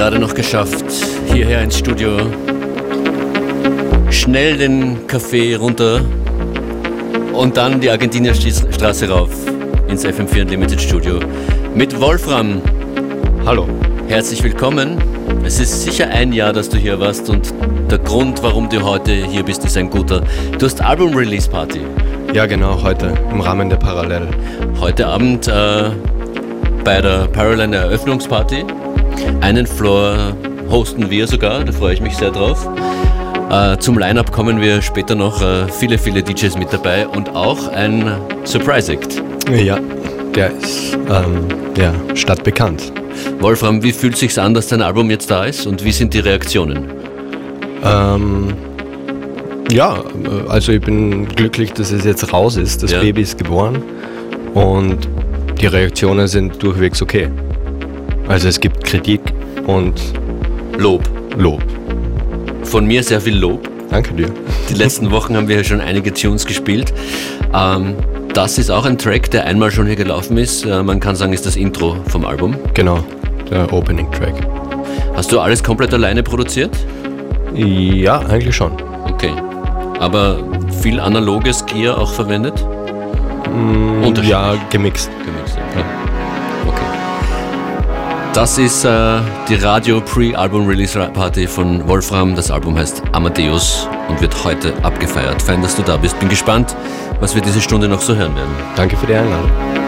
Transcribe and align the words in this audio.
Gerade 0.00 0.18
noch 0.18 0.32
geschafft, 0.32 0.86
hierher 1.30 1.60
ins 1.60 1.76
Studio. 1.76 2.16
Schnell 4.08 4.56
den 4.56 5.06
Kaffee 5.06 5.56
runter 5.56 6.00
und 7.34 7.58
dann 7.58 7.82
die 7.82 7.90
Argentinierstraße 7.90 9.10
rauf 9.10 9.28
ins 9.88 10.06
FM4 10.06 10.40
Unlimited 10.40 10.80
Studio 10.80 11.20
mit 11.74 12.00
Wolfram. 12.00 12.62
Hallo. 13.44 13.68
Herzlich 14.08 14.42
willkommen. 14.42 14.96
Es 15.44 15.60
ist 15.60 15.82
sicher 15.82 16.08
ein 16.08 16.32
Jahr, 16.32 16.54
dass 16.54 16.70
du 16.70 16.78
hier 16.78 16.98
warst 16.98 17.28
und 17.28 17.52
der 17.90 17.98
Grund, 17.98 18.42
warum 18.42 18.70
du 18.70 18.82
heute 18.82 19.12
hier 19.12 19.42
bist, 19.42 19.66
ist 19.66 19.76
ein 19.76 19.90
guter. 19.90 20.22
Du 20.58 20.64
hast 20.64 20.80
Album-Release-Party. 20.80 21.82
Ja, 22.32 22.46
genau, 22.46 22.82
heute 22.82 23.12
im 23.30 23.42
Rahmen 23.42 23.68
der 23.68 23.76
Parallel. 23.76 24.28
Heute 24.80 25.06
Abend 25.06 25.46
äh, 25.46 25.90
bei 26.84 27.02
der 27.02 27.26
Parallel 27.26 27.74
Eröffnungsparty. 27.74 28.64
Einen 29.40 29.66
Floor 29.66 30.36
hosten 30.70 31.10
wir 31.10 31.26
sogar, 31.26 31.64
da 31.64 31.72
freue 31.72 31.94
ich 31.94 32.00
mich 32.00 32.16
sehr 32.16 32.30
drauf. 32.30 32.66
Äh, 33.50 33.78
zum 33.78 33.98
Line-Up 33.98 34.30
kommen 34.30 34.60
wir 34.60 34.80
später 34.80 35.14
noch 35.14 35.42
äh, 35.42 35.66
viele, 35.68 35.98
viele 35.98 36.22
DJs 36.22 36.56
mit 36.56 36.72
dabei 36.72 37.06
und 37.08 37.30
auch 37.30 37.68
ein 37.68 38.16
Surprise 38.44 38.92
Act. 38.92 39.22
Ja, 39.50 39.78
der 40.34 40.52
ist 40.52 40.94
ähm, 40.94 41.48
ja, 41.76 41.92
stadtbekannt. 42.14 42.92
Wolfram, 43.40 43.82
wie 43.82 43.92
fühlt 43.92 44.14
es 44.14 44.20
sich 44.20 44.38
an, 44.38 44.54
dass 44.54 44.68
dein 44.68 44.82
Album 44.82 45.10
jetzt 45.10 45.30
da 45.30 45.44
ist 45.44 45.66
und 45.66 45.84
wie 45.84 45.90
sind 45.90 46.14
die 46.14 46.20
Reaktionen? 46.20 46.90
Ähm, 47.84 48.54
ja, 49.70 50.02
also 50.48 50.72
ich 50.72 50.80
bin 50.80 51.26
glücklich, 51.28 51.72
dass 51.72 51.90
es 51.90 52.04
jetzt 52.04 52.32
raus 52.32 52.56
ist. 52.56 52.82
Das 52.82 52.92
ja. 52.92 53.00
Baby 53.00 53.22
ist 53.22 53.38
geboren 53.38 53.82
und 54.54 55.08
die 55.60 55.66
Reaktionen 55.66 56.28
sind 56.28 56.62
durchwegs 56.62 57.02
okay. 57.02 57.28
Also 58.30 58.46
es 58.46 58.60
gibt 58.60 58.84
Kritik 58.84 59.20
und 59.66 60.00
Lob. 60.78 61.02
Lob. 61.36 61.64
Von 62.62 62.86
mir 62.86 63.02
sehr 63.02 63.20
viel 63.20 63.36
Lob. 63.36 63.68
Danke 63.90 64.14
dir. 64.14 64.28
Die 64.68 64.74
letzten 64.74 65.10
Wochen 65.10 65.36
haben 65.36 65.48
wir 65.48 65.56
ja 65.56 65.64
schon 65.64 65.80
einige 65.80 66.14
Tunes 66.14 66.46
gespielt. 66.46 66.94
Ähm, 67.52 67.96
das 68.32 68.56
ist 68.58 68.70
auch 68.70 68.84
ein 68.84 68.96
Track, 68.96 69.32
der 69.32 69.46
einmal 69.46 69.72
schon 69.72 69.88
hier 69.88 69.96
gelaufen 69.96 70.38
ist. 70.38 70.64
Äh, 70.64 70.84
man 70.84 71.00
kann 71.00 71.16
sagen, 71.16 71.32
ist 71.32 71.44
das 71.44 71.56
Intro 71.56 71.96
vom 72.06 72.24
Album. 72.24 72.56
Genau, 72.72 73.02
der 73.50 73.72
Opening 73.72 74.08
Track. 74.12 74.34
Hast 75.16 75.32
du 75.32 75.40
alles 75.40 75.60
komplett 75.60 75.92
alleine 75.92 76.22
produziert? 76.22 76.70
Ja, 77.52 78.20
eigentlich 78.20 78.54
schon. 78.54 78.70
Okay. 79.12 79.32
Aber 79.98 80.38
viel 80.80 81.00
analoges 81.00 81.66
Gear 81.66 81.98
auch 81.98 82.12
verwendet? 82.12 82.64
Mm, 83.52 84.14
ja, 84.22 84.54
gemixt. 84.70 85.10
Gemixt, 85.26 85.58
okay. 85.72 85.80
okay. 85.80 85.99
Das 88.32 88.58
ist 88.58 88.84
äh, 88.84 89.18
die 89.48 89.56
Radio 89.56 90.00
Pre-Album 90.00 90.68
Release 90.68 90.96
Party 91.12 91.48
von 91.48 91.86
Wolfram. 91.88 92.36
Das 92.36 92.50
Album 92.50 92.78
heißt 92.78 93.02
Amadeus 93.10 93.88
und 94.08 94.20
wird 94.20 94.44
heute 94.44 94.72
abgefeiert. 94.84 95.42
Fein, 95.42 95.60
dass 95.62 95.74
du 95.74 95.82
da 95.82 95.96
bist. 95.96 96.18
Bin 96.20 96.28
gespannt, 96.28 96.76
was 97.18 97.34
wir 97.34 97.42
diese 97.42 97.60
Stunde 97.60 97.88
noch 97.88 98.00
so 98.00 98.14
hören 98.14 98.36
werden. 98.36 98.54
Danke 98.76 98.96
für 98.96 99.06
die 99.06 99.14
Einladung. 99.14 99.79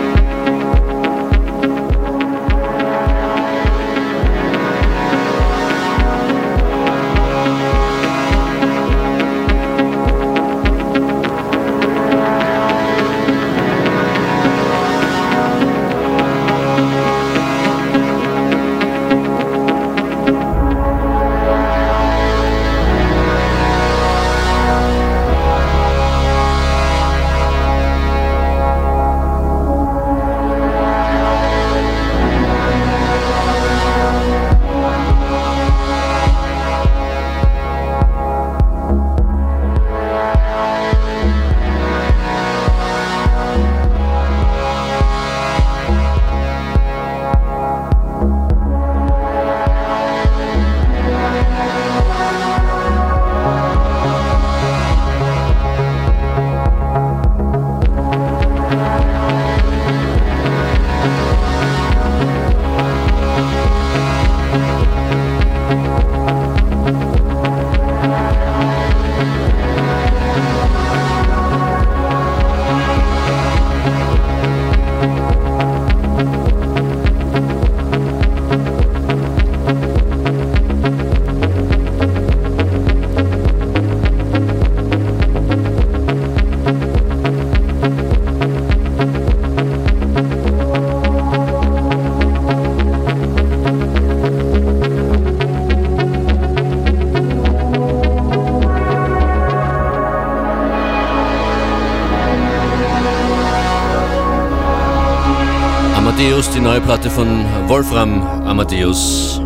Die 106.54 106.60
neue 106.60 106.80
Platte 106.80 107.08
von 107.08 107.44
Wolfram 107.68 108.22
Amadeus. 108.46 109.40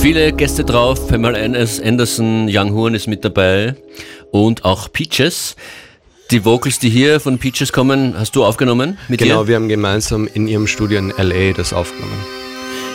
Viele 0.00 0.32
Gäste 0.32 0.64
drauf, 0.64 1.08
Pamela 1.08 1.38
Anderson, 1.38 2.48
Young 2.50 2.74
Horn 2.74 2.94
ist 2.94 3.06
mit 3.06 3.24
dabei 3.24 3.76
und 4.30 4.64
auch 4.64 4.92
Peaches. 4.92 5.56
Die 6.30 6.44
Vocals, 6.44 6.78
die 6.78 6.90
hier 6.90 7.20
von 7.20 7.38
Peaches 7.38 7.72
kommen, 7.72 8.14
hast 8.18 8.36
du 8.36 8.44
aufgenommen 8.44 8.98
mit 9.08 9.20
Genau, 9.20 9.42
ihr? 9.42 9.48
wir 9.48 9.56
haben 9.56 9.68
gemeinsam 9.68 10.28
in 10.32 10.48
ihrem 10.48 10.66
Studio 10.66 10.98
in 10.98 11.12
LA 11.16 11.52
das 11.56 11.72
aufgenommen. 11.72 12.20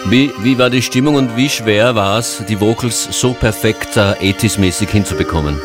Wie, 0.06 0.32
wie 0.44 0.58
war 0.58 0.70
die 0.70 0.82
Stimmung 0.82 1.16
und 1.16 1.36
wie 1.38 1.50
schwer 1.50 1.96
war 1.96 2.20
es, 2.20 2.44
die 2.48 2.60
Vocals 2.60 3.08
so 3.12 3.34
perfekt 3.34 3.98
äh, 3.98 4.32
80s-mäßig 4.32 4.90
hinzubekommen? 4.90 5.60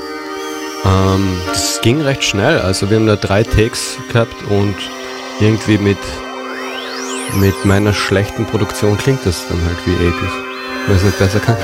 Ähm, 0.84 1.28
das 1.48 1.80
ging 1.82 2.00
recht 2.00 2.22
schnell. 2.24 2.58
Also 2.60 2.88
wir 2.88 2.98
haben 2.98 3.06
da 3.06 3.16
drei 3.16 3.42
Takes 3.42 3.96
gehabt 4.12 4.36
und 4.48 4.74
irgendwie 5.40 5.78
mit 5.78 5.98
mit 7.36 7.64
meiner 7.64 7.92
schlechten 7.92 8.46
Produktion 8.46 8.96
klingt 8.96 9.24
das 9.24 9.46
dann 9.48 9.64
halt 9.64 9.78
wie 9.86 9.92
80s, 9.92 10.86
weil 10.86 10.96
es 10.96 11.02
nicht 11.02 11.18
besser 11.18 11.40
kann. 11.40 11.56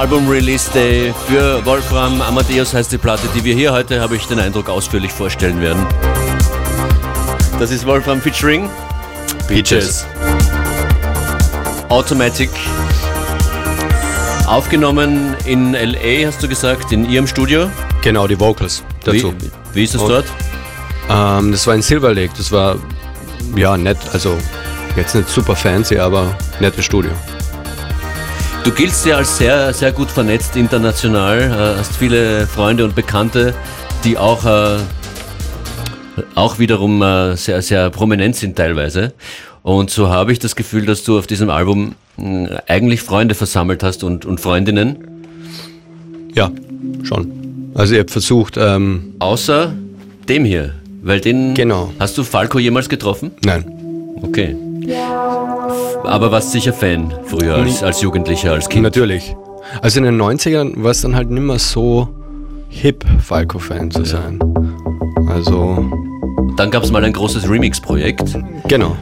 Es 0.00 0.06
ist 0.06 0.12
Album 0.12 0.30
Release 0.30 0.70
Day 0.72 1.14
für 1.28 1.62
Wolfram 1.66 2.22
Amadeus 2.22 2.72
heißt 2.72 2.90
die 2.90 2.96
Platte, 2.96 3.28
die 3.34 3.44
wir 3.44 3.54
hier 3.54 3.70
heute, 3.70 4.00
habe 4.00 4.16
ich 4.16 4.24
den 4.24 4.40
Eindruck, 4.40 4.70
ausführlich 4.70 5.12
vorstellen 5.12 5.60
werden. 5.60 5.86
Das 7.58 7.70
ist 7.70 7.84
Wolfram 7.84 8.18
featuring 8.18 8.70
Peaches. 9.46 10.06
Automatic. 11.90 12.48
Aufgenommen 14.46 15.36
in 15.44 15.74
LA, 15.74 16.26
hast 16.26 16.42
du 16.42 16.48
gesagt, 16.48 16.92
in 16.92 17.08
ihrem 17.10 17.26
Studio? 17.26 17.70
Genau, 18.00 18.26
die 18.26 18.40
Vocals 18.40 18.82
dazu. 19.04 19.34
Wie, 19.38 19.50
wie 19.74 19.84
ist 19.84 19.94
das 19.94 20.00
Und, 20.00 20.08
dort? 20.08 20.26
Ähm, 21.10 21.52
das 21.52 21.66
war 21.66 21.74
in 21.74 21.82
Silver 21.82 22.14
Lake, 22.14 22.32
das 22.38 22.50
war 22.50 22.76
ja 23.54 23.76
nett, 23.76 23.98
also 24.14 24.38
jetzt 24.96 25.14
nicht 25.14 25.28
super 25.28 25.54
fancy, 25.54 25.98
aber 25.98 26.34
nettes 26.58 26.86
Studio. 26.86 27.10
Du 28.62 28.70
giltst 28.72 29.06
ja 29.06 29.16
als 29.16 29.38
sehr, 29.38 29.72
sehr 29.72 29.90
gut 29.90 30.10
vernetzt 30.10 30.54
international, 30.54 31.40
äh, 31.40 31.78
hast 31.78 31.96
viele 31.96 32.46
Freunde 32.46 32.84
und 32.84 32.94
Bekannte, 32.94 33.54
die 34.04 34.18
auch, 34.18 34.44
äh, 34.44 34.76
auch 36.34 36.58
wiederum 36.58 37.00
äh, 37.00 37.36
sehr, 37.36 37.62
sehr 37.62 37.88
prominent 37.88 38.36
sind 38.36 38.56
teilweise. 38.56 39.14
Und 39.62 39.90
so 39.90 40.10
habe 40.10 40.32
ich 40.32 40.38
das 40.38 40.56
Gefühl, 40.56 40.84
dass 40.84 41.04
du 41.04 41.18
auf 41.18 41.26
diesem 41.26 41.48
Album 41.48 41.94
eigentlich 42.66 43.00
Freunde 43.00 43.34
versammelt 43.34 43.82
hast 43.82 44.04
und, 44.04 44.26
und 44.26 44.40
Freundinnen. 44.40 44.98
Ja, 46.34 46.50
schon. 47.02 47.72
Also 47.74 47.94
ich 47.94 48.00
habe 48.00 48.10
versucht. 48.10 48.56
Ähm 48.58 49.14
Außer 49.20 49.72
dem 50.28 50.44
hier, 50.44 50.74
weil 51.02 51.20
den. 51.20 51.54
Genau. 51.54 51.92
Hast 51.98 52.18
du 52.18 52.24
Falco 52.24 52.58
jemals 52.58 52.90
getroffen? 52.90 53.30
Nein. 53.42 53.64
Okay. 54.22 54.54
Aber 56.04 56.32
warst 56.32 56.52
sicher 56.52 56.72
Fan 56.72 57.12
früher 57.24 57.56
als, 57.56 57.82
als 57.82 58.00
Jugendlicher, 58.00 58.52
als 58.52 58.68
Kind? 58.68 58.82
Natürlich. 58.82 59.34
Also 59.82 59.98
in 59.98 60.04
den 60.04 60.20
90ern 60.20 60.82
war 60.82 60.90
es 60.90 61.02
dann 61.02 61.14
halt 61.14 61.30
nicht 61.30 61.42
mehr 61.42 61.58
so 61.58 62.08
hip, 62.68 63.04
Falco-Fan 63.22 63.90
zu 63.90 64.04
sein. 64.04 64.38
Also. 65.28 65.90
Dann 66.56 66.70
gab 66.70 66.82
es 66.82 66.90
mal 66.90 67.04
ein 67.04 67.12
großes 67.12 67.48
Remix-Projekt. 67.48 68.36
Genau. 68.68 68.96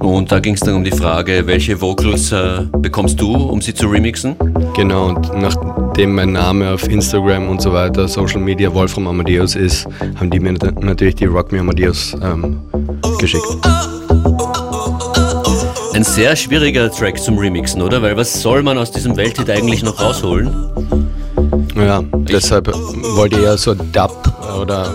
Und 0.00 0.32
da 0.32 0.40
ging 0.40 0.54
es 0.54 0.60
dann 0.60 0.74
um 0.74 0.84
die 0.84 0.90
Frage, 0.90 1.46
welche 1.46 1.80
Vocals 1.80 2.32
äh, 2.32 2.62
bekommst 2.78 3.20
du, 3.20 3.34
um 3.34 3.60
sie 3.60 3.74
zu 3.74 3.86
remixen? 3.86 4.34
Genau, 4.74 5.08
und 5.08 5.30
nachdem 5.36 6.14
mein 6.14 6.32
Name 6.32 6.72
auf 6.72 6.88
Instagram 6.88 7.48
und 7.48 7.60
so 7.60 7.72
weiter, 7.72 8.08
Social 8.08 8.40
Media 8.40 8.72
Wolfram 8.72 9.06
Amadeus 9.06 9.56
ist, 9.56 9.86
haben 10.16 10.30
die 10.30 10.40
mir 10.40 10.54
natürlich 10.80 11.16
die 11.16 11.26
Rock 11.26 11.52
Me 11.52 11.60
Amadeus 11.60 12.16
ähm, 12.22 12.60
geschickt. 13.18 13.44
Ein 16.00 16.04
sehr 16.04 16.34
schwieriger 16.34 16.90
Track 16.90 17.18
zum 17.18 17.36
Remixen, 17.36 17.82
oder? 17.82 18.00
Weil 18.00 18.16
was 18.16 18.40
soll 18.40 18.62
man 18.62 18.78
aus 18.78 18.90
diesem 18.90 19.18
Welthit 19.18 19.50
eigentlich 19.50 19.82
noch 19.82 20.00
rausholen? 20.00 20.50
Ja, 21.76 22.02
deshalb 22.20 22.68
wollte 22.68 23.36
ich 23.36 23.42
ja 23.42 23.54
so 23.58 23.74
Dub 23.74 24.32
oder 24.58 24.90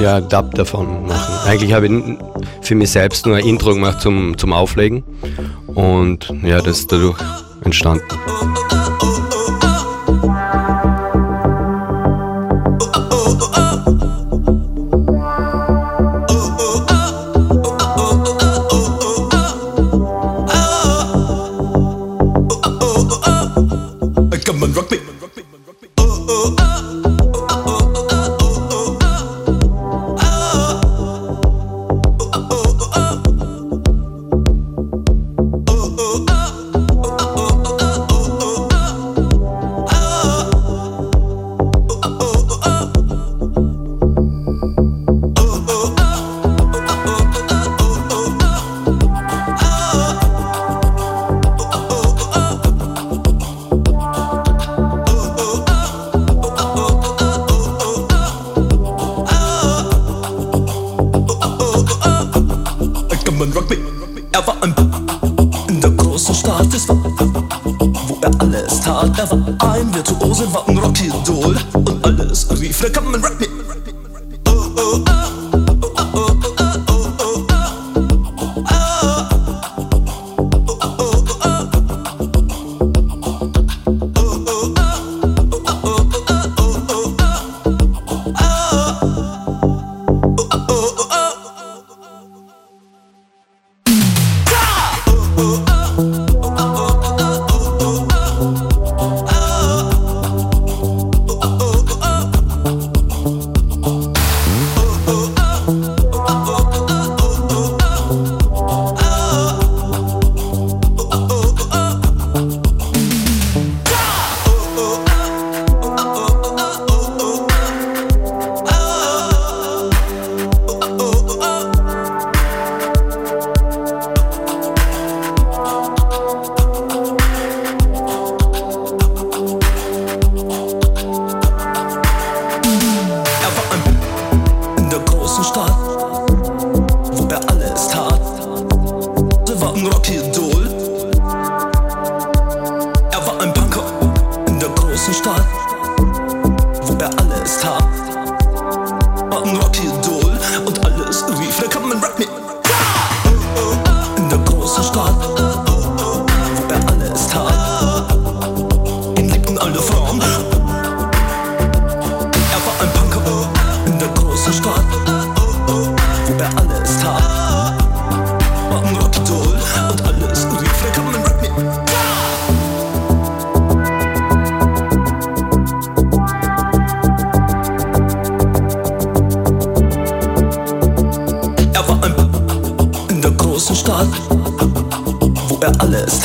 ja, 0.00 0.22
Dub 0.22 0.54
davon 0.54 1.06
machen. 1.06 1.34
Eigentlich 1.44 1.74
habe 1.74 1.88
ich 1.88 1.92
für 2.62 2.74
mich 2.74 2.92
selbst 2.92 3.26
nur 3.26 3.36
ein 3.36 3.44
Intro 3.44 3.74
gemacht 3.74 4.00
zum, 4.00 4.38
zum 4.38 4.54
Auflegen 4.54 5.04
und 5.66 6.32
ja, 6.42 6.62
das 6.62 6.78
ist 6.78 6.92
dadurch 6.92 7.18
entstanden. 7.62 8.06
Rugby. 63.56 63.78
Er 64.32 64.46
war 64.46 64.62
ein 64.62 64.74
in 65.68 65.80
der 65.80 65.90
großen 65.90 66.34
Stadt, 66.34 66.66
es 66.74 66.86
war, 66.90 66.96
wo 66.96 68.18
er 68.20 68.40
alles 68.40 68.80
tat. 68.82 69.18
Er 69.18 69.30
war 69.30 69.72
ein 69.72 69.94
Virtuose, 69.94 70.52
war 70.52 70.68
ein 70.68 70.76
Rockidol 70.76 71.56
und 71.72 72.04
alles 72.04 72.46
rief, 72.60 72.82
da 72.82 72.90
kann 72.90 73.10
man 73.10 73.24
Rap. 73.24 73.35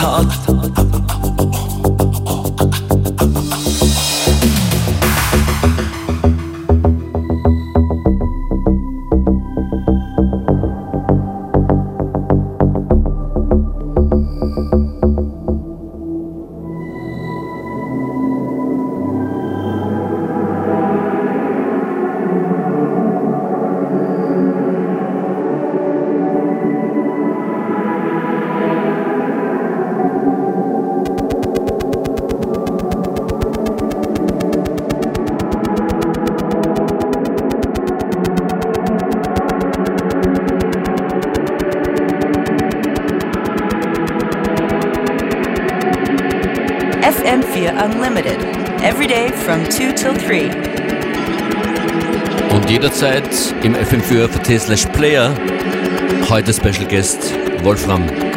tat 0.01 0.40
FM4 53.91 54.57
slash 54.57 54.85
Player. 54.93 55.35
Heute 56.29 56.53
Special 56.53 56.85
Guest 56.87 57.33
Wolfram. 57.61 58.30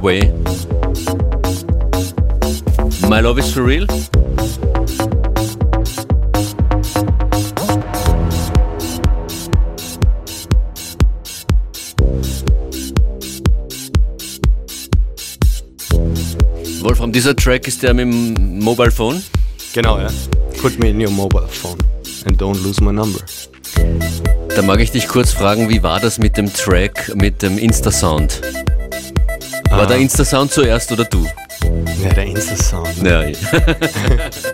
Featuring 0.00 0.32
Hathaway. 0.32 0.32
My 3.08 3.20
Love 3.20 3.38
is 3.38 3.52
for 3.52 3.62
Real. 3.62 3.86
Wolfram, 16.82 17.12
dieser 17.12 17.34
Track 17.34 17.66
ist 17.66 17.82
der 17.82 17.94
mit 17.94 18.04
dem 18.04 18.58
Mobile 18.58 18.90
Phone? 18.90 19.22
Genau, 19.72 19.98
ja. 19.98 20.08
Put 20.60 20.78
me 20.78 20.90
in 20.90 21.00
your 21.00 21.10
mobile 21.10 21.46
phone 21.48 21.78
and 22.26 22.40
don't 22.40 22.62
lose 22.62 22.82
my 22.82 22.92
number. 22.92 23.20
Da 24.54 24.62
mag 24.62 24.80
ich 24.80 24.92
dich 24.92 25.08
kurz 25.08 25.32
fragen, 25.32 25.68
wie 25.68 25.82
war 25.82 25.98
das 25.98 26.18
mit 26.18 26.36
dem 26.36 26.52
Track, 26.52 27.12
mit 27.16 27.42
dem 27.42 27.58
Insta-Sound? 27.58 28.40
War 29.74 29.82
ah. 29.82 29.86
der 29.86 29.96
Insta-Sound 29.96 30.52
zuerst 30.52 30.92
oder 30.92 31.04
du? 31.04 31.26
Ja, 32.00 32.12
der 32.14 32.26
Insta-Sound. 32.26 33.02
Ja. 33.02 33.24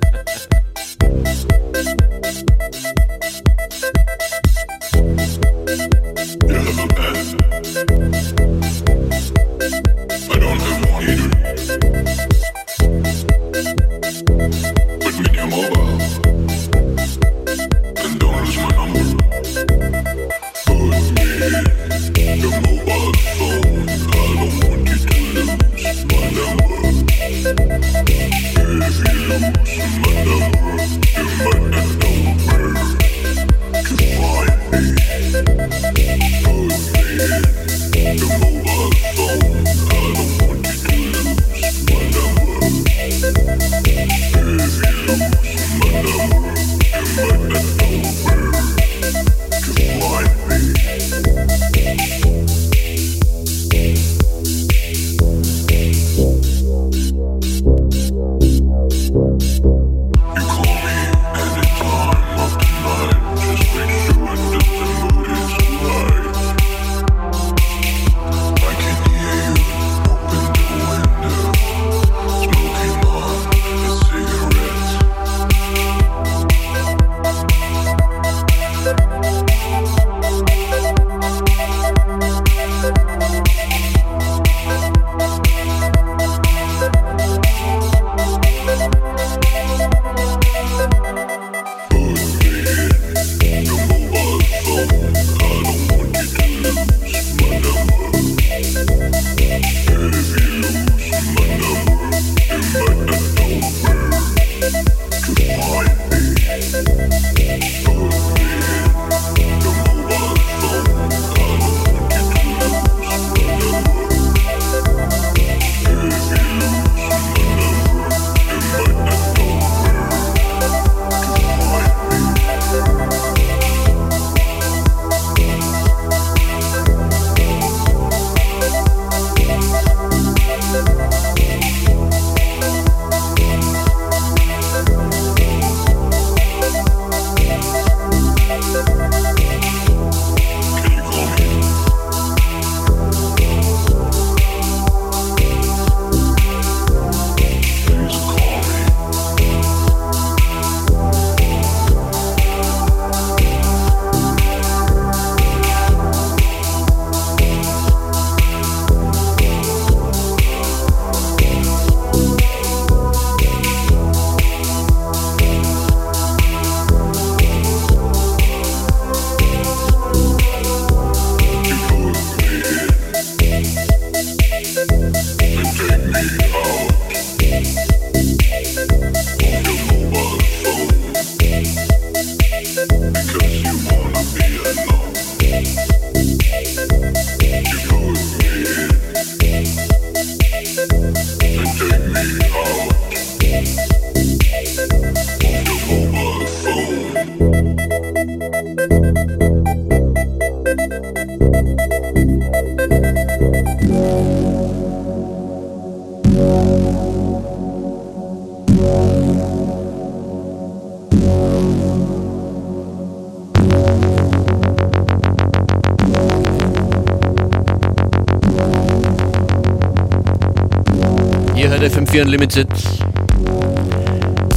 FM4 221.82 222.24
Unlimited. 222.24 222.68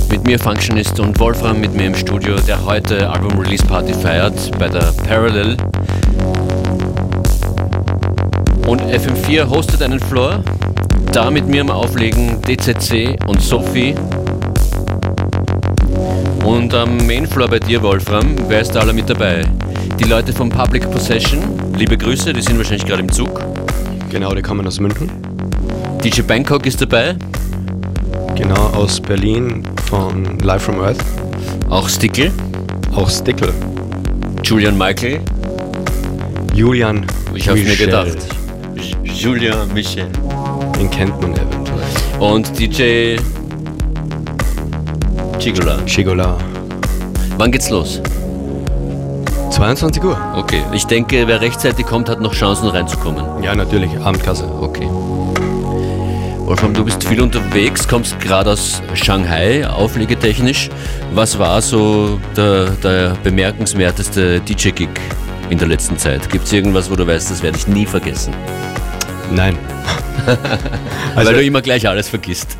Mit 0.10 0.26
mir 0.26 0.38
Functionist 0.38 1.00
und 1.00 1.18
Wolfram 1.20 1.62
mit 1.62 1.74
mir 1.74 1.88
im 1.88 1.96
Studio, 1.96 2.36
der 2.36 2.66
heute 2.66 3.10
Album 3.10 3.40
Release 3.40 3.66
Party 3.66 3.94
feiert 3.94 4.52
bei 4.60 4.68
der 4.68 4.92
Parallel. 5.08 5.56
Und 8.68 8.82
FM4 8.82 9.50
hostet 9.50 9.82
einen 9.84 10.02
Floor. 10.02 10.44
Da 11.14 11.32
mit 11.32 11.48
mir 11.48 11.62
am 11.62 11.70
Auflegen 11.70 12.42
DCC 12.42 13.18
und 13.26 13.42
Sophie. 13.42 13.96
Und 16.44 16.74
am 16.74 16.98
Mainfloor 17.08 17.48
bei 17.48 17.60
dir, 17.60 17.82
Wolfram, 17.82 18.36
wer 18.50 18.60
ist 18.60 18.76
da 18.76 18.82
alle 18.82 18.92
mit 18.92 19.10
dabei? 19.10 19.46
Die 19.98 20.06
Leute 20.06 20.34
vom 20.34 20.50
Public 20.50 20.92
Possession, 20.92 21.40
liebe 21.78 21.98
Grüße, 21.98 22.34
die 22.34 22.42
sind 22.42 22.58
wahrscheinlich 22.58 22.86
gerade 22.86 23.02
im 23.02 23.12
Zug. 23.12 23.40
Genau, 24.10 24.34
die 24.34 24.42
kommen 24.42 24.68
aus 24.68 24.82
München. 24.82 25.23
DJ 26.04 26.22
Bangkok 26.22 26.66
ist 26.66 26.82
dabei. 26.82 27.16
Genau, 28.36 28.68
aus 28.76 29.00
Berlin 29.00 29.64
von 29.86 30.38
Live 30.40 30.64
from 30.64 30.82
Earth. 30.82 30.98
Auch 31.70 31.88
Stickel. 31.88 32.30
Auch 32.94 33.10
Stickel. 33.10 33.54
Julian 34.44 34.78
Michael. 34.78 35.22
Julian. 36.54 37.06
Ich 37.34 37.48
habe 37.48 37.60
mir 37.60 37.78
gedacht. 37.78 38.18
Julien 39.04 39.74
Michel. 39.74 40.10
Den 40.78 40.90
kennt 40.92 41.22
man 41.22 41.36
eventuell. 41.36 41.80
Und 42.20 42.60
DJ 42.60 43.16
Chigola. 45.40 45.78
Chigola. 45.86 46.38
Wann 47.38 47.50
geht's 47.50 47.70
los? 47.70 48.02
22 49.52 50.04
Uhr. 50.04 50.18
Okay, 50.36 50.64
ich 50.74 50.86
denke, 50.86 51.26
wer 51.28 51.40
rechtzeitig 51.40 51.86
kommt, 51.86 52.10
hat 52.10 52.20
noch 52.20 52.34
Chancen 52.34 52.68
reinzukommen. 52.68 53.42
Ja, 53.42 53.56
natürlich, 53.56 53.92
Abendkasse. 54.04 54.52
Okay. 54.60 54.90
Wolfram, 56.46 56.74
du 56.74 56.84
bist 56.84 57.04
viel 57.08 57.22
unterwegs, 57.22 57.88
kommst 57.88 58.20
gerade 58.20 58.52
aus 58.52 58.82
Shanghai, 58.96 59.66
auflegetechnisch. 59.66 60.70
Was 61.14 61.40
war 61.40 61.62
so 61.62 62.20
der, 62.36 62.72
der 62.84 63.18
bemerkenswerteste 63.24 64.42
DJ-Gig 64.42 64.90
in 65.50 65.58
der 65.58 65.70
letzten 65.70 65.98
Zeit? 65.98 66.30
Gibt 66.30 66.46
es 66.46 66.52
irgendwas, 66.52 66.92
wo 66.92 66.96
du 66.98 67.08
weißt, 67.08 67.32
das 67.32 67.42
werde 67.44 67.58
ich 67.58 67.68
nie 67.68 67.86
vergessen? 67.86 68.34
Nein. 69.32 69.58
also, 71.16 71.30
Weil 71.30 71.36
du 71.36 71.44
immer 71.44 71.62
gleich 71.62 71.88
alles 71.88 72.10
vergisst. 72.10 72.58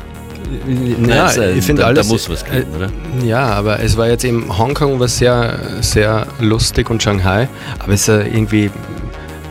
Ja, 1.06 1.24
also, 1.24 1.42
ich 1.42 1.64
finde 1.64 1.84
alles. 1.84 2.06
Da 2.06 2.12
muss 2.12 2.28
was 2.30 2.44
geben, 2.44 2.66
oder? 2.74 2.90
Ja, 3.22 3.46
aber 3.48 3.80
es 3.80 3.96
war 3.96 4.08
jetzt 4.08 4.24
eben 4.24 4.56
Hongkong 4.56 4.98
war 4.98 5.08
sehr, 5.08 5.58
sehr 5.80 6.26
lustig 6.40 6.88
und 6.90 7.02
Shanghai, 7.02 7.48
aber 7.78 7.92
es 7.92 8.08
ist 8.08 8.26
irgendwie 8.32 8.70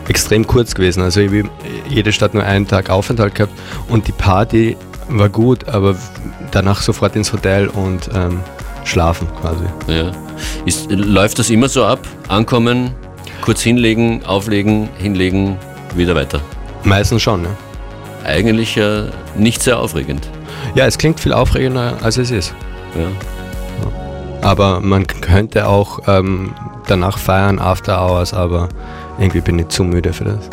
extrem 0.07 0.45
kurz 0.45 0.75
gewesen. 0.75 1.01
Also 1.01 1.21
ich 1.21 1.27
habe 1.27 1.49
jede 1.89 2.11
Stadt 2.11 2.33
nur 2.33 2.43
einen 2.43 2.67
Tag 2.67 2.89
Aufenthalt 2.89 3.35
gehabt 3.35 3.53
und 3.89 4.07
die 4.07 4.11
Party 4.11 4.77
war 5.09 5.29
gut, 5.29 5.67
aber 5.67 5.95
danach 6.51 6.81
sofort 6.81 7.15
ins 7.15 7.31
Hotel 7.33 7.67
und 7.67 8.09
ähm, 8.13 8.39
schlafen 8.83 9.27
quasi. 9.41 9.65
Ja. 9.87 10.11
Ist, 10.65 10.91
läuft 10.91 11.39
das 11.39 11.49
immer 11.49 11.69
so 11.69 11.85
ab? 11.85 11.99
Ankommen, 12.27 12.91
kurz 13.41 13.61
hinlegen, 13.61 14.23
auflegen, 14.25 14.89
hinlegen, 14.97 15.57
wieder 15.95 16.15
weiter? 16.15 16.41
Meistens 16.83 17.21
schon, 17.21 17.43
ja. 17.43 17.49
Eigentlich 18.25 18.77
äh, 18.77 19.09
nicht 19.37 19.61
sehr 19.61 19.79
aufregend. 19.79 20.27
Ja, 20.75 20.85
es 20.85 20.97
klingt 20.97 21.19
viel 21.19 21.33
aufregender, 21.33 21.97
als 22.01 22.17
es 22.17 22.31
ist. 22.31 22.55
Ja. 22.95 23.07
Aber 24.41 24.79
man 24.79 25.07
könnte 25.07 25.67
auch 25.67 25.99
ähm, 26.07 26.53
danach 26.87 27.17
feiern, 27.17 27.59
After 27.59 28.01
Hours, 28.01 28.33
aber 28.33 28.69
irgendwie 29.17 29.41
bin 29.41 29.59
ich 29.59 29.67
zu 29.69 29.83
müde 29.83 30.13
für 30.13 30.25
das. 30.25 30.49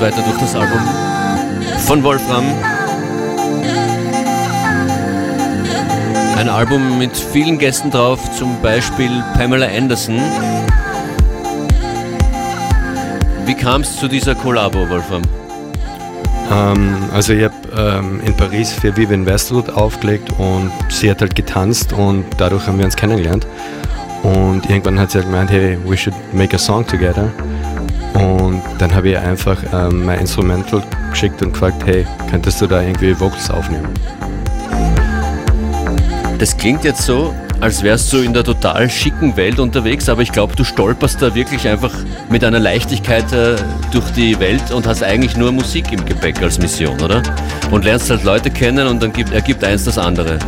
Weiter 0.00 0.22
durch 0.22 0.38
das 0.38 0.54
Album 0.54 0.80
von 1.86 2.02
Wolfram. 2.02 2.44
Ein 6.36 6.48
Album 6.48 6.98
mit 6.98 7.16
vielen 7.16 7.58
Gästen 7.58 7.90
drauf, 7.90 8.20
zum 8.36 8.60
Beispiel 8.62 9.10
Pamela 9.34 9.66
Anderson. 9.66 10.20
Wie 13.44 13.54
kam 13.54 13.80
es 13.80 13.96
zu 13.96 14.06
dieser 14.06 14.34
Kollabo, 14.34 14.88
Wolfram? 14.88 15.22
Ähm, 16.52 16.96
also 17.12 17.32
ich 17.32 17.44
habe 17.44 17.54
ähm, 17.76 18.20
in 18.24 18.34
Paris 18.34 18.72
für 18.72 18.96
Vivian 18.96 19.26
Westwood 19.26 19.70
aufgelegt 19.70 20.32
und 20.38 20.70
sie 20.90 21.10
hat 21.10 21.20
halt 21.20 21.34
getanzt 21.34 21.92
und 21.92 22.24
dadurch 22.36 22.66
haben 22.66 22.78
wir 22.78 22.84
uns 22.84 22.96
kennengelernt. 22.96 23.46
Und 24.22 24.68
irgendwann 24.68 24.98
hat 24.98 25.10
sie 25.10 25.18
halt 25.18 25.26
gemeint, 25.26 25.50
hey, 25.50 25.78
we 25.84 25.96
should 25.96 26.14
make 26.32 26.54
a 26.54 26.58
song 26.58 26.86
together. 26.86 27.32
Dann 28.78 28.94
habe 28.94 29.10
ich 29.10 29.18
einfach 29.18 29.58
ähm, 29.72 30.04
mein 30.04 30.20
Instrumental 30.20 30.82
geschickt 31.10 31.42
und 31.42 31.52
gefragt, 31.52 31.82
hey, 31.84 32.06
könntest 32.30 32.60
du 32.60 32.66
da 32.66 32.80
irgendwie 32.80 33.18
Vocals 33.18 33.50
aufnehmen? 33.50 33.88
Das 36.38 36.56
klingt 36.56 36.84
jetzt 36.84 37.02
so, 37.02 37.34
als 37.60 37.82
wärst 37.82 38.12
du 38.12 38.18
in 38.18 38.32
der 38.32 38.44
total 38.44 38.88
schicken 38.88 39.36
Welt 39.36 39.58
unterwegs, 39.58 40.08
aber 40.08 40.22
ich 40.22 40.30
glaube, 40.30 40.54
du 40.54 40.62
stolperst 40.62 41.20
da 41.20 41.34
wirklich 41.34 41.66
einfach 41.66 41.92
mit 42.30 42.44
einer 42.44 42.60
Leichtigkeit 42.60 43.32
äh, 43.32 43.56
durch 43.90 44.08
die 44.12 44.38
Welt 44.38 44.70
und 44.70 44.86
hast 44.86 45.02
eigentlich 45.02 45.36
nur 45.36 45.50
Musik 45.50 45.90
im 45.90 46.06
Gepäck 46.06 46.40
als 46.40 46.60
Mission, 46.60 47.00
oder? 47.00 47.20
Und 47.72 47.84
lernst 47.84 48.10
halt 48.10 48.22
Leute 48.22 48.50
kennen 48.50 48.86
und 48.86 49.02
dann 49.02 49.12
gibt, 49.12 49.32
ergibt 49.32 49.64
eins 49.64 49.84
das 49.84 49.98
andere. 49.98 50.38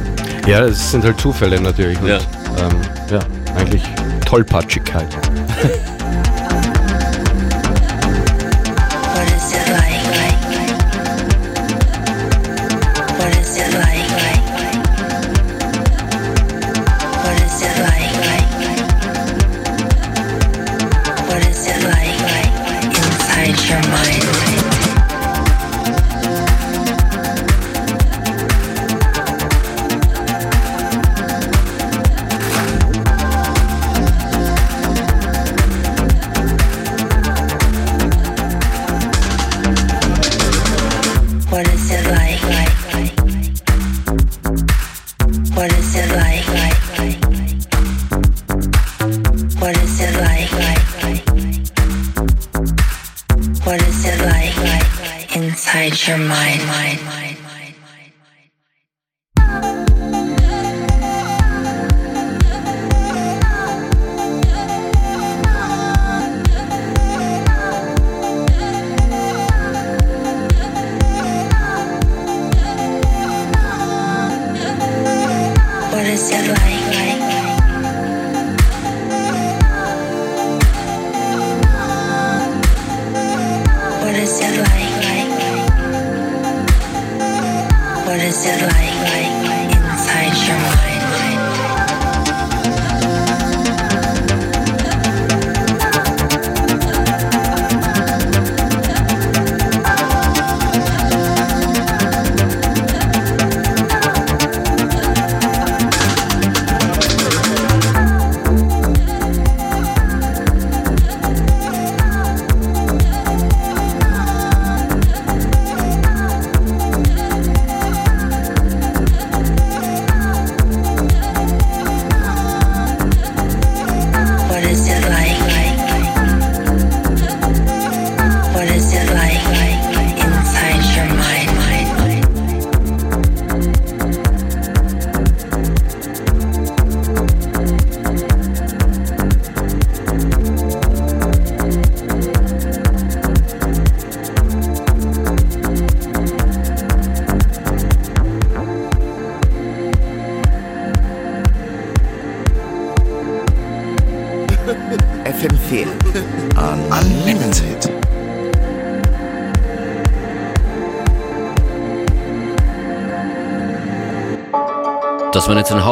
Ja, 0.47 0.61
das 0.61 0.93
sind 0.93 1.05
halt 1.05 1.21
Zufälle 1.21 1.61
natürlich. 1.61 2.01
Und, 2.01 2.09
ja. 2.09 2.19
Ähm, 2.59 2.77
ja, 3.11 3.19
eigentlich 3.57 3.83
Tollpatschigkeit. 4.25 5.09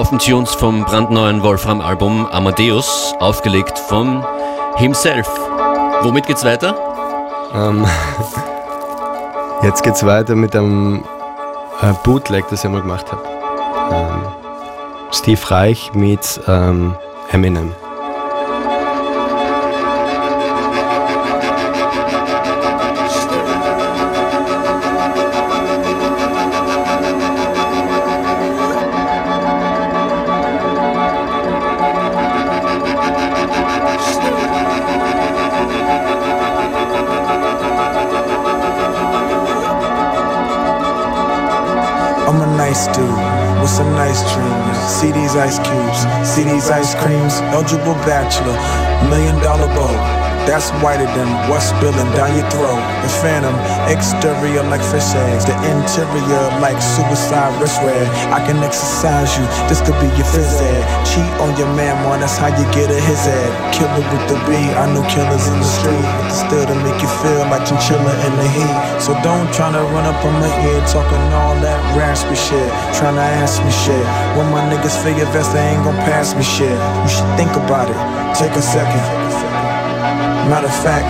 Haufen 0.09 0.18
Tunes 0.20 0.54
vom 0.54 0.86
brandneuen 0.86 1.42
Wolfram-Album 1.42 2.24
Amadeus, 2.28 3.12
aufgelegt 3.20 3.78
von 3.78 4.24
himself. 4.76 5.28
Womit 6.00 6.26
geht's 6.26 6.46
weiter? 6.46 6.74
Ähm, 7.54 7.86
jetzt 9.62 9.82
geht's 9.82 10.06
weiter 10.06 10.34
mit 10.34 10.56
einem 10.56 11.04
äh, 11.82 11.92
Bootleg, 12.04 12.48
das 12.48 12.64
ich 12.64 12.70
mal 12.70 12.80
gemacht 12.80 13.12
habe. 13.12 13.22
Ähm, 13.92 15.12
Steve 15.12 15.50
Reich 15.50 15.92
mit 15.92 16.40
ähm, 16.48 16.94
Eminem. 17.30 17.74
See 44.98 45.10
these 45.10 45.34
ice 45.34 45.58
cubes, 45.58 46.28
see 46.28 46.44
these 46.44 46.70
ice 46.70 46.94
creams. 46.94 47.34
Eligible 47.52 47.94
bachelor, 48.06 48.54
million 49.10 49.36
dollar 49.42 49.66
bow. 49.74 50.27
That's 50.49 50.72
whiter 50.80 51.05
than 51.12 51.28
what's 51.53 51.68
spilling 51.68 52.09
down 52.16 52.32
your 52.32 52.49
throat. 52.49 52.80
The 53.05 53.11
phantom, 53.20 53.53
exterior 53.84 54.64
like 54.64 54.80
fish 54.80 55.12
eggs, 55.28 55.44
the 55.44 55.53
interior 55.68 56.40
like 56.64 56.80
suicide 56.80 57.53
wrist 57.61 57.76
red. 57.84 58.09
I 58.32 58.40
can 58.40 58.57
exercise 58.64 59.28
you, 59.36 59.44
this 59.68 59.84
could 59.84 60.01
be 60.01 60.09
your 60.16 60.24
phys 60.24 60.57
ed. 60.57 60.80
Cheat 61.05 61.28
on 61.44 61.53
your 61.61 61.68
man, 61.76 62.01
man, 62.01 62.24
that's 62.24 62.40
how 62.40 62.49
you 62.49 62.64
get 62.72 62.88
a 62.88 62.96
his 62.96 63.28
head. 63.28 63.53
Killer 63.76 64.01
with 64.09 64.24
the 64.24 64.40
B, 64.49 64.57
I 64.72 64.88
know 64.88 65.05
killers 65.12 65.44
in 65.53 65.61
the 65.61 65.68
street. 65.68 66.09
Still 66.32 66.64
to 66.64 66.76
make 66.80 66.96
you 66.96 67.12
feel 67.20 67.44
like 67.53 67.68
chinchilla 67.68 68.09
in 68.24 68.32
the 68.40 68.49
heat. 68.49 68.76
So 69.05 69.12
don't 69.20 69.53
try 69.53 69.68
to 69.68 69.84
run 69.92 70.09
up 70.09 70.16
on 70.24 70.32
my 70.40 70.49
ear 70.64 70.80
talking 70.88 71.20
all 71.36 71.61
that 71.61 71.76
raspy 71.92 72.32
shit. 72.32 72.72
Trying 72.96 73.20
to 73.20 73.28
ask 73.44 73.61
me 73.61 73.72
shit. 73.84 74.01
When 74.32 74.49
my 74.49 74.64
niggas 74.64 74.96
figure 75.05 75.28
vest, 75.28 75.53
they 75.53 75.76
ain't 75.76 75.84
gon' 75.84 76.01
pass 76.09 76.32
me 76.32 76.40
shit. 76.40 76.72
You 76.72 77.11
should 77.12 77.28
think 77.36 77.53
about 77.53 77.92
it. 77.92 78.01
Take 78.32 78.57
a 78.57 78.64
second. 78.64 79.27
Matter 80.49 80.64
of 80.64 80.80
fact, 80.80 81.05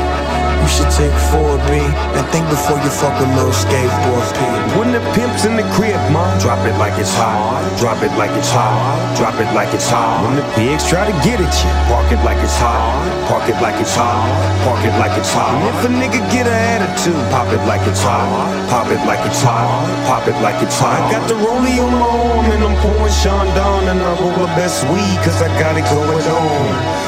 you 0.58 0.66
should 0.66 0.90
take 0.98 1.14
4B 1.30 1.70
and 2.18 2.26
think 2.34 2.42
before 2.50 2.74
you 2.82 2.90
fuck 2.90 3.14
a 3.22 3.28
little 3.38 3.54
skateboard 3.54 4.26
P. 4.34 4.42
When 4.74 4.90
the 4.90 4.98
pimp's 5.14 5.46
in 5.46 5.54
the 5.54 5.62
crib, 5.78 5.94
mom, 6.10 6.26
drop 6.42 6.58
it 6.66 6.74
like 6.74 6.98
it's 6.98 7.14
hot. 7.14 7.62
Drop 7.78 8.02
it 8.02 8.10
like 8.18 8.34
it's 8.34 8.50
hot. 8.50 8.74
Drop 9.14 9.38
it 9.38 9.46
like 9.54 9.70
it's 9.70 9.86
hot. 9.86 10.26
When 10.26 10.34
the 10.34 10.42
pigs 10.58 10.82
try 10.90 11.06
to 11.06 11.14
get 11.22 11.38
at 11.38 11.54
you, 11.54 11.70
park 11.86 12.10
it 12.10 12.18
like 12.26 12.42
it's 12.42 12.58
hot. 12.58 12.82
Park 13.30 13.46
it 13.46 13.54
like 13.62 13.78
it's 13.78 13.94
hot. 13.94 14.26
Park 14.66 14.82
it 14.82 14.92
like 14.98 15.14
it's 15.14 15.30
hot. 15.30 15.54
And 15.54 15.70
if 15.70 15.86
a 15.86 15.90
nigga 15.94 16.18
get 16.34 16.50
an 16.50 16.58
attitude, 16.82 17.22
pop 17.30 17.46
it 17.54 17.62
like 17.70 17.86
it's 17.86 18.02
hot. 18.02 18.26
Pop 18.66 18.90
it 18.90 18.98
like 19.06 19.22
it's 19.22 19.38
hot. 19.38 19.70
Pop 20.10 20.26
it 20.26 20.34
like 20.42 20.58
it's 20.66 20.74
hot. 20.82 20.98
I 20.98 21.14
got 21.14 21.30
the 21.30 21.38
rollie 21.38 21.78
on 21.78 21.94
my 21.94 22.10
arm 22.10 22.50
and 22.58 22.62
I'm 22.66 22.74
pouring 22.82 23.14
Sean 23.14 23.46
down 23.54 23.86
and 23.86 24.02
I 24.02 24.10
roll 24.18 24.34
the 24.34 24.50
best 24.58 24.82
weed 24.90 25.16
cause 25.22 25.38
I 25.38 25.46
got 25.62 25.78
it 25.78 25.86
going 25.86 26.26
on. 26.26 27.07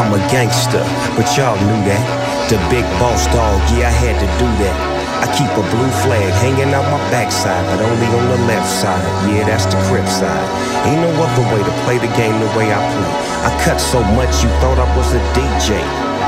I'm 0.00 0.16
a 0.16 0.22
gangster, 0.32 0.80
but 1.12 1.28
y'all 1.36 1.60
knew 1.60 1.80
that. 1.84 2.04
The 2.48 2.56
big 2.72 2.88
boss 2.96 3.28
dog, 3.36 3.60
yeah, 3.76 3.92
I 3.92 3.94
had 4.00 4.16
to 4.16 4.28
do 4.40 4.48
that. 4.64 4.76
I 5.20 5.28
keep 5.36 5.52
a 5.52 5.64
blue 5.68 5.92
flag 6.00 6.32
hanging 6.40 6.72
out 6.72 6.88
my 6.88 6.96
backside, 7.12 7.60
but 7.68 7.84
only 7.84 8.08
on 8.08 8.24
the 8.32 8.40
left 8.48 8.64
side. 8.64 9.04
Yeah, 9.28 9.44
that's 9.44 9.68
the 9.68 9.76
crib 9.92 10.08
side. 10.08 10.48
Ain't 10.88 11.04
no 11.04 11.12
other 11.20 11.44
way 11.52 11.60
to 11.60 11.74
play 11.84 12.00
the 12.00 12.08
game 12.16 12.32
the 12.40 12.48
way 12.56 12.72
I 12.72 12.80
play. 12.80 13.12
I 13.44 13.52
cut 13.60 13.76
so 13.76 14.00
much 14.16 14.32
you 14.40 14.48
thought 14.64 14.80
I 14.80 14.88
was 14.96 15.12
a 15.12 15.20
DJ. 15.36 15.76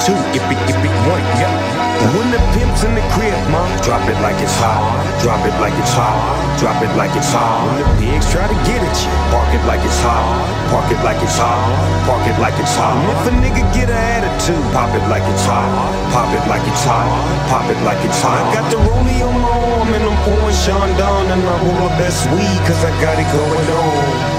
Two, 0.04 0.20
if 0.36 0.44
it, 0.52 0.60
if 0.68 0.76
it, 0.76 0.92
one, 1.08 1.24
yeah. 1.40 1.91
When 2.02 2.34
the 2.34 2.42
pimp's 2.58 2.82
in 2.82 2.98
the 2.98 3.04
crib, 3.14 3.38
mom, 3.46 3.70
drop 3.86 4.02
it 4.10 4.18
like 4.18 4.34
it's 4.42 4.58
hot. 4.58 4.82
Drop 5.22 5.38
it 5.46 5.54
like 5.62 5.70
it's 5.78 5.94
hot. 5.94 6.18
Drop 6.58 6.74
it 6.82 6.90
like 6.98 7.14
it's 7.14 7.30
hot. 7.30 7.62
When 7.62 7.78
the 7.78 7.86
pigs 8.02 8.26
try 8.26 8.42
to 8.42 8.58
get 8.66 8.82
at 8.82 8.96
you, 9.06 9.14
park 9.30 9.46
it 9.54 9.62
like 9.70 9.78
it's 9.86 10.02
hot. 10.02 10.26
Park 10.74 10.90
it 10.90 10.98
like 11.06 11.22
it's 11.22 11.38
hot. 11.38 11.62
Park 12.02 12.26
it 12.26 12.34
like 12.42 12.58
it's 12.58 12.74
hot. 12.74 12.98
And 12.98 13.06
if 13.06 13.22
a 13.22 13.32
nigga 13.38 13.62
get 13.70 13.86
an 13.86 14.02
attitude, 14.18 14.66
pop 14.74 14.90
it 14.98 15.06
like 15.06 15.22
it's 15.30 15.46
hot. 15.46 15.70
Pop 16.10 16.26
it 16.34 16.42
like 16.50 16.66
it's 16.66 16.82
hot. 16.82 17.06
Pop 17.46 17.70
it 17.70 17.78
like 17.86 18.02
it's 18.02 18.18
hot. 18.18 18.34
I 18.34 18.50
got 18.50 18.66
the 18.66 18.82
rollie 18.82 19.22
on 19.22 19.38
my 19.38 19.54
arm 19.78 19.94
and 19.94 20.02
I'm 20.02 20.18
pouring 20.26 20.58
Sean 20.58 20.90
down 20.98 21.30
and 21.30 21.38
I 21.38 21.54
roll 21.62 21.86
the 21.86 21.94
best 22.02 22.26
weed 22.34 22.60
cause 22.66 22.82
I 22.82 22.90
got 22.98 23.14
it 23.14 23.30
going 23.30 23.68
on. 23.78 24.31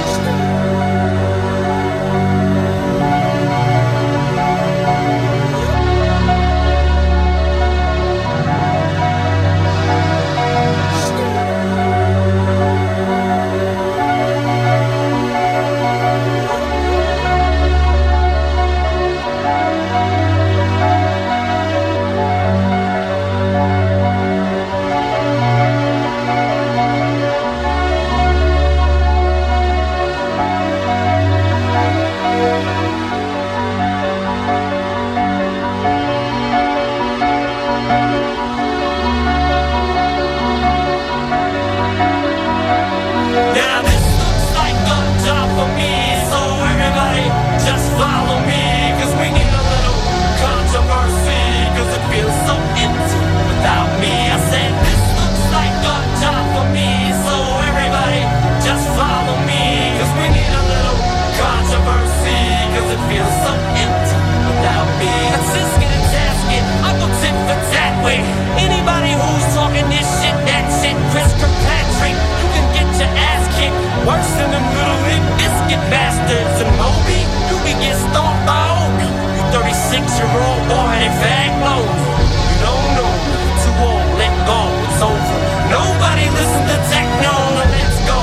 Your 80.01 80.25
old 80.25 80.65
boy, 80.65 80.93
they 80.97 81.13
fag 81.21 81.53
blows. 81.61 81.85
You 81.85 82.57
don't 82.65 82.89
know, 82.97 83.13
too 83.61 83.75
old, 83.77 84.09
let 84.17 84.33
go, 84.49 84.61
it's 84.89 85.01
over. 85.05 85.37
Nobody 85.69 86.25
listen 86.33 86.63
to 86.65 86.77
techno, 86.89 87.29
now 87.29 87.69
let's 87.69 87.99
go. 88.09 88.21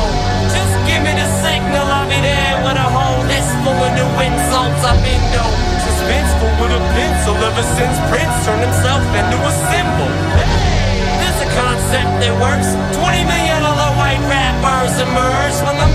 Just 0.50 0.74
give 0.82 0.98
me 1.06 1.14
the 1.14 1.28
signal, 1.38 1.86
I'll 1.86 2.10
be 2.10 2.18
there 2.18 2.58
with 2.66 2.74
a 2.74 2.88
whole 2.90 3.22
list 3.30 3.54
full 3.62 3.78
of 3.78 3.90
new 3.94 4.10
insults 4.18 4.82
I've 4.82 4.98
been 4.98 5.22
known. 5.30 5.54
Suspenseful 5.86 6.50
with 6.58 6.74
a 6.74 6.82
pencil 6.90 7.38
ever 7.38 7.62
since 7.78 7.94
Prince 8.10 8.34
turned 8.42 8.66
himself 8.66 9.06
into 9.14 9.38
a 9.38 9.52
symbol. 9.70 10.10
Hey, 10.42 11.22
there's 11.22 11.38
a 11.38 11.50
concept 11.54 12.12
that 12.18 12.34
works. 12.42 12.74
20 12.98 13.30
million 13.30 13.62
other 13.62 13.90
white 13.94 14.22
rappers 14.26 14.98
emerge 14.98 15.56
when 15.62 15.78
no 15.78 15.89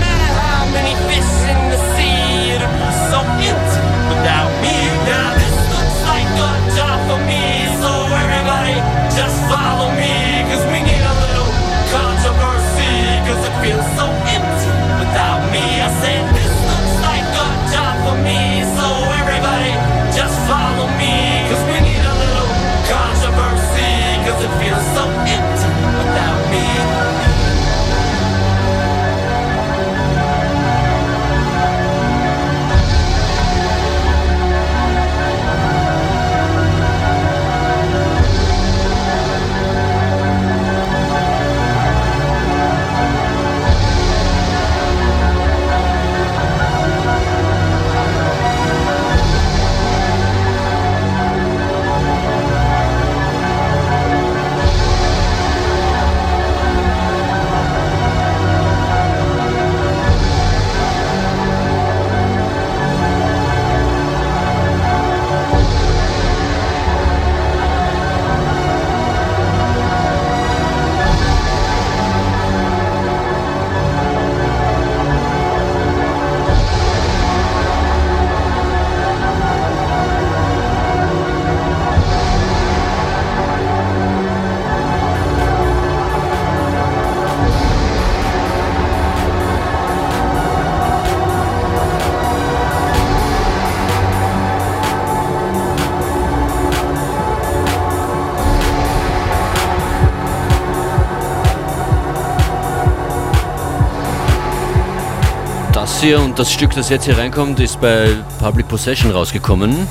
Hier 106.00 106.20
und 106.20 106.38
das 106.38 106.52
Stück, 106.52 106.70
das 106.72 106.88
jetzt 106.90 107.06
hier 107.06 107.18
reinkommt, 107.18 107.58
ist 107.58 107.80
bei 107.80 108.10
Public 108.38 108.68
Possession 108.68 109.10
rausgekommen. 109.10 109.88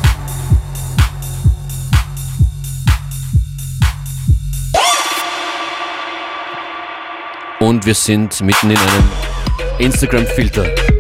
Und 7.60 7.86
wir 7.86 7.96
sind 7.96 8.40
mitten 8.42 8.70
in 8.70 8.78
einem 8.78 9.10
Instagram-Filter. 9.80 10.95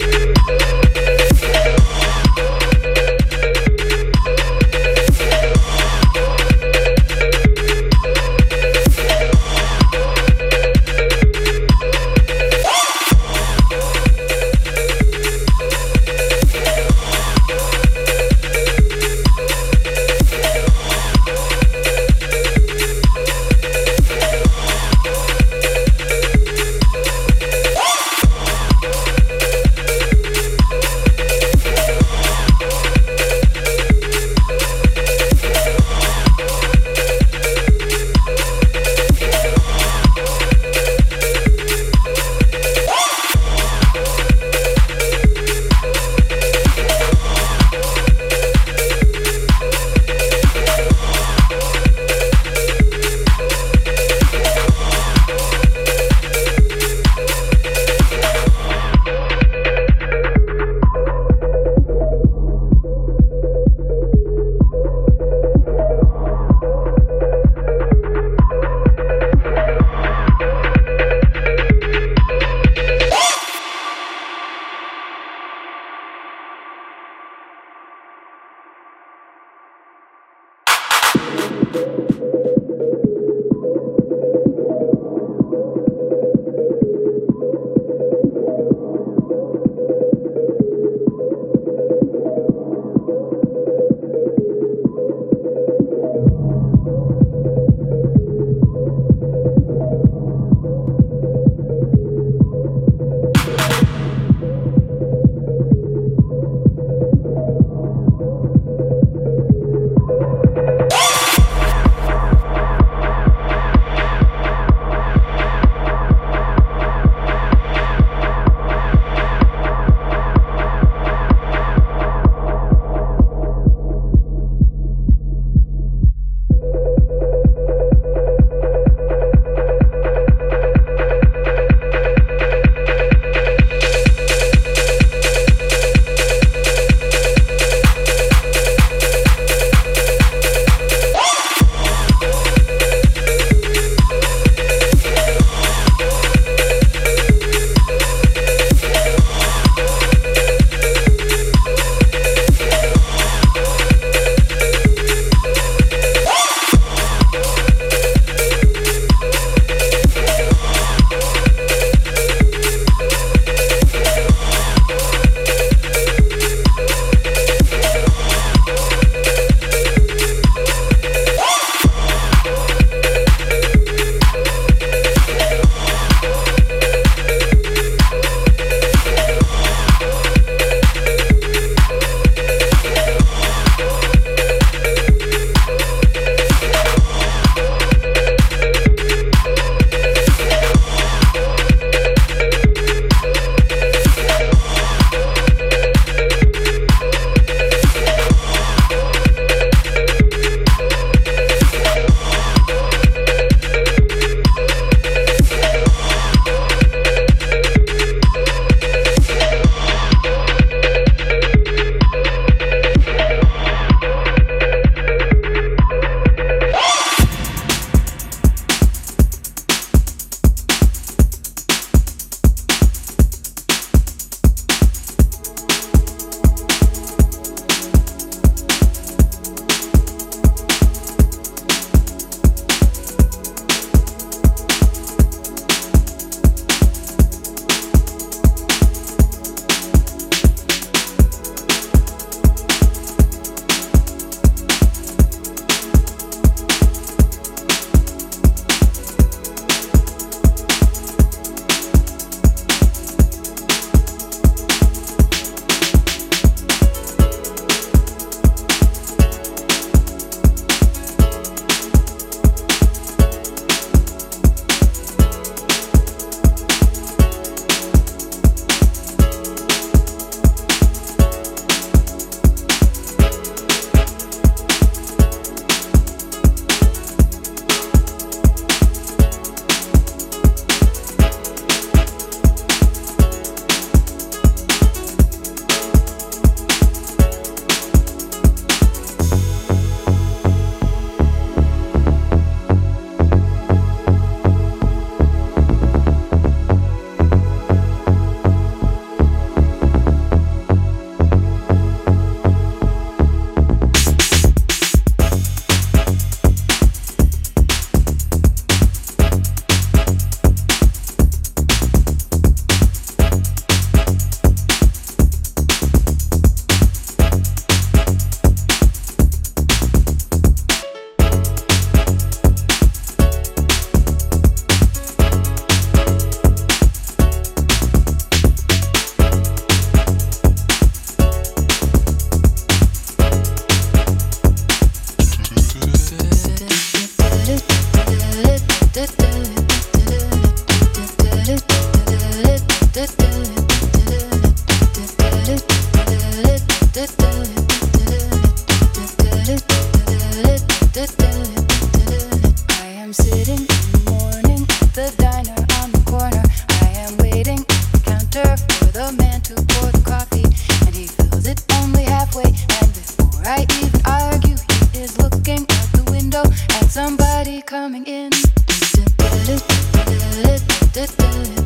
good. 371.32 371.65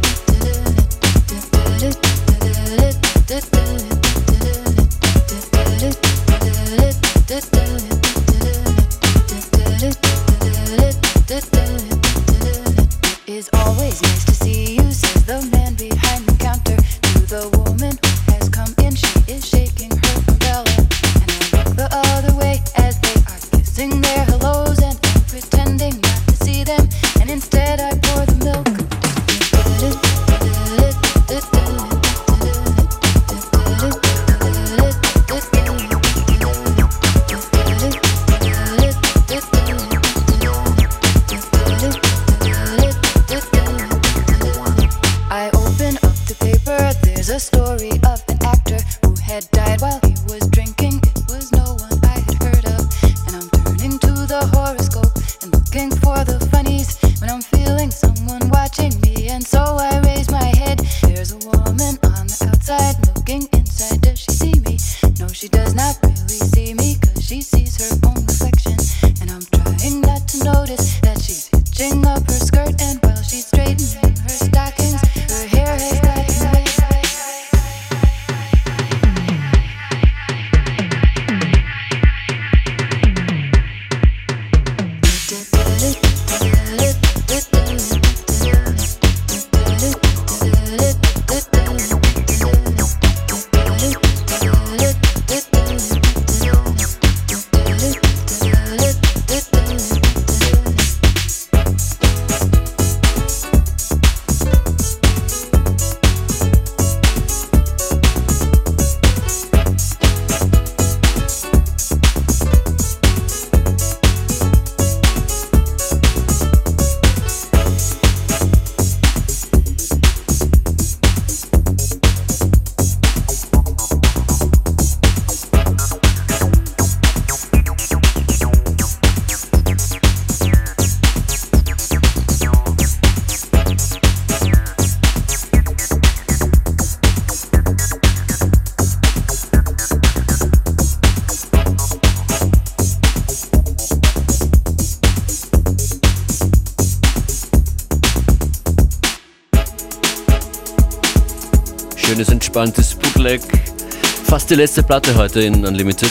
Fast 154.50 154.58
die 154.58 154.64
letzte 154.64 154.82
Platte 154.82 155.16
heute 155.16 155.42
in 155.42 155.64
Unlimited. 155.64 156.10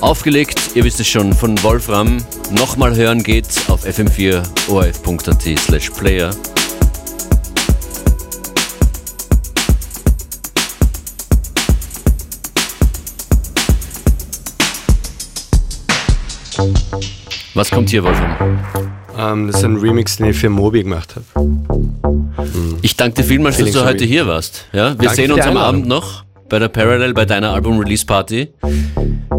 Aufgelegt, 0.00 0.76
ihr 0.76 0.84
wisst 0.84 1.00
es 1.00 1.08
schon, 1.08 1.32
von 1.32 1.60
Wolfram. 1.64 2.18
Nochmal 2.52 2.94
hören 2.94 3.24
geht's 3.24 3.68
auf 3.68 3.84
fm4 3.84 4.40
orf.at 4.68 5.58
slash 5.58 5.90
player. 5.90 6.30
Was 17.54 17.68
kommt 17.68 17.90
hier, 17.90 18.04
Wolfram? 18.04 18.60
Ähm, 19.18 19.48
das 19.48 19.56
ist 19.56 19.64
ein 19.64 19.76
Remix, 19.78 20.18
den 20.18 20.26
ich 20.26 20.36
für 20.36 20.50
Mobi 20.50 20.84
gemacht 20.84 21.16
habe. 21.16 21.48
Ich 22.82 22.96
danke 22.96 23.22
dir 23.22 23.24
vielmals, 23.28 23.56
dass 23.56 23.72
du 23.72 23.84
heute 23.84 24.04
hier 24.04 24.28
warst. 24.28 24.66
Ja, 24.72 24.90
wir 24.90 25.08
danke 25.08 25.14
sehen 25.16 25.32
uns 25.32 25.44
am 25.44 25.56
Abend 25.56 25.88
noch 25.88 26.21
bei 26.52 26.58
der 26.58 26.68
Parallel, 26.68 27.14
bei 27.14 27.24
deiner 27.24 27.54
Album-Release-Party. 27.54 28.48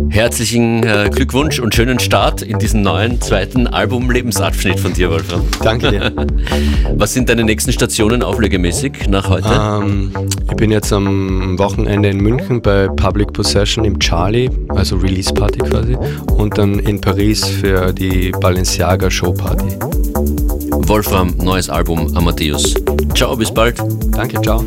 Herzlichen 0.09 0.81
äh, 0.81 1.11
Glückwunsch 1.13 1.59
und 1.59 1.75
schönen 1.75 1.99
Start 1.99 2.41
in 2.41 2.57
diesen 2.57 2.81
neuen 2.81 3.21
zweiten 3.21 3.67
Album-Lebensabschnitt 3.67 4.79
von 4.79 4.93
dir, 4.93 5.11
Wolfram. 5.11 5.45
Danke 5.61 5.91
dir. 5.91 6.11
Was 6.95 7.13
sind 7.13 7.29
deine 7.29 7.43
nächsten 7.43 7.71
Stationen 7.71 8.23
auflegemäßig 8.23 9.07
nach 9.09 9.29
heute? 9.29 9.47
Ähm, 9.47 10.11
ich 10.49 10.55
bin 10.55 10.71
jetzt 10.71 10.91
am 10.91 11.59
Wochenende 11.59 12.09
in 12.09 12.17
München 12.17 12.63
bei 12.63 12.87
Public 12.87 13.31
Possession 13.31 13.85
im 13.85 13.99
Charlie, 13.99 14.49
also 14.69 14.95
Release-Party 14.95 15.59
quasi, 15.59 15.95
und 16.35 16.57
dann 16.57 16.79
in 16.79 16.99
Paris 16.99 17.47
für 17.47 17.93
die 17.93 18.31
Balenciaga 18.31 19.11
Show-Party. 19.11 19.77
Wolfram, 20.87 21.35
neues 21.37 21.69
Album 21.69 22.17
Amadeus. 22.17 22.73
Ciao, 23.13 23.35
bis 23.35 23.53
bald. 23.53 23.77
Danke, 24.15 24.41
ciao. 24.41 24.65